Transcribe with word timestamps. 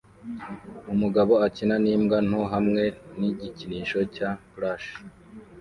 Umugabo 0.93 1.33
akina 1.47 1.75
nimbwa 1.83 2.17
nto 2.27 2.41
hamwe 2.53 2.83
nigikinisho 3.17 3.99
cya 4.15 4.29
plush 4.53 4.87